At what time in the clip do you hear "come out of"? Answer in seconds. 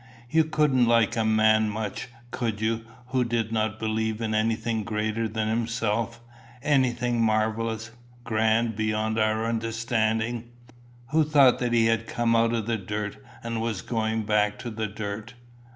12.07-12.65